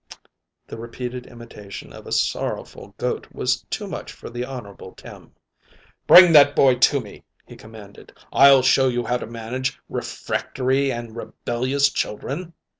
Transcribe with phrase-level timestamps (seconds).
[0.65, 5.35] The repeated imitation of a sorrowful goat was too much for the Honorable Tim.
[6.07, 8.11] "Bring that boy to me," he commanded.
[8.33, 12.53] "I'll show you how to manage refractory and rebellious children."